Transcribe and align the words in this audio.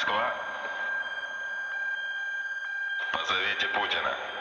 Москва. 0.00 0.32
Позовите 3.12 3.68
Путина. 3.74 4.39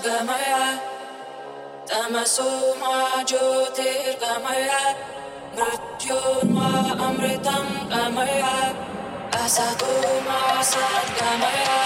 gamaya 0.00 0.80
tamaso 1.88 2.48
ma 2.80 3.20
jyotir 3.28 4.16
gamaya 4.22 4.80
mrityor 5.56 6.44
ma 6.56 6.70
amritam 7.06 7.66
gamaya 7.92 8.56
asato 9.42 9.92
ma 10.26 10.40
sat 10.72 11.06
gamaya 11.18 11.80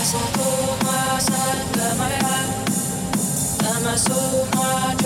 asato 0.00 0.50
ma 0.84 0.98
sat 1.28 1.66
gamaya 1.78 2.36
tamaso 3.62 4.20
ma 4.56 4.68
jyotir 5.00 5.05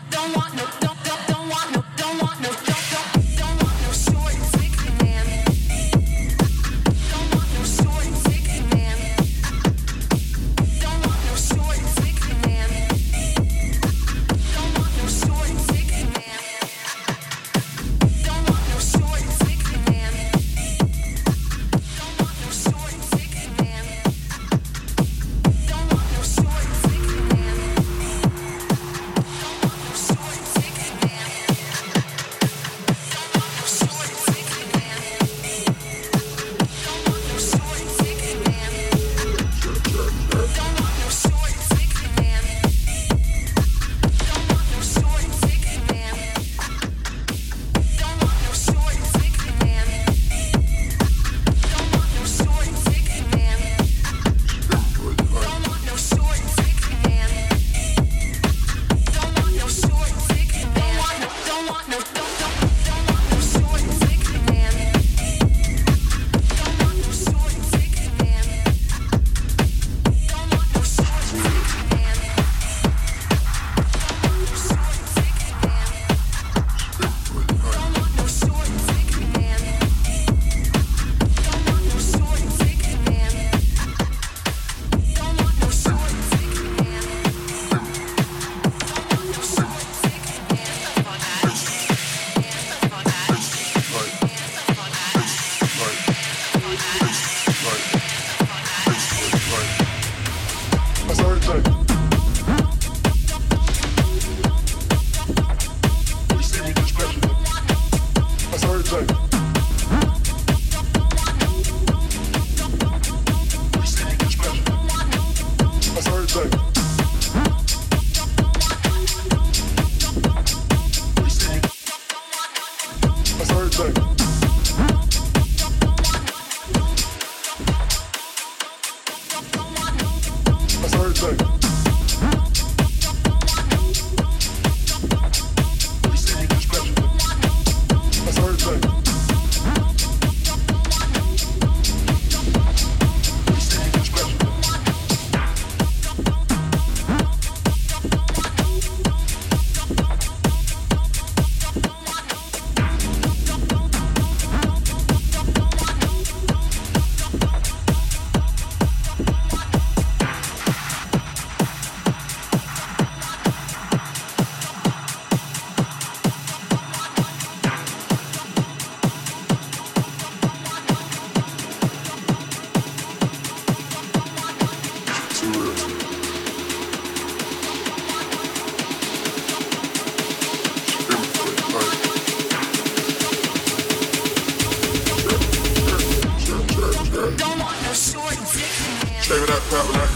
parallax 189.71 190.10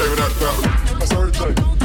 Save 0.00 0.12
it 0.12 0.20
out. 0.20 1.02
I 1.02 1.04
started 1.04 1.34
to 1.34 1.79